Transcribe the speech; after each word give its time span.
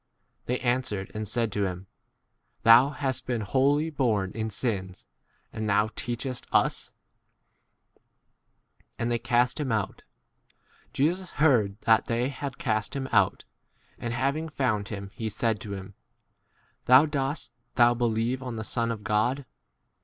They 0.47 0.57
answered 0.61 1.11
and 1.13 1.27
said 1.27 1.51
to 1.51 1.65
him, 1.67 1.85
Thou 2.63 2.89
* 2.89 2.89
hast 2.89 3.27
been 3.27 3.41
wholly 3.41 3.91
born 3.91 4.31
in 4.31 4.49
sins, 4.49 5.05
and 5.53 5.69
thou* 5.69 5.89
teachest 5.95 6.47
us? 6.51 6.91
And 8.97 9.11
they 9.11 9.19
cast 9.19 9.59
him 9.59 9.71
n 9.71 9.77
~> 9.77 9.77
out. 9.79 10.01
Jesus 10.91 11.29
heard 11.33 11.79
that 11.81 12.07
they 12.07 12.29
had 12.29 12.57
cast 12.57 12.95
him 12.95 13.07
out, 13.11 13.45
and 13.99 14.11
having 14.11 14.49
found 14.49 14.87
him, 14.87 15.11
he 15.13 15.29
said 15.29 15.59
to 15.59 15.73
him, 15.75 15.93
Thou, 16.85 17.05
dost 17.05 17.51
thou 17.75 17.93
believe 17.93 18.41
on 18.41 18.55
the 18.55 18.63
Son 18.63 18.89
of 18.89 19.03
God 19.03 19.45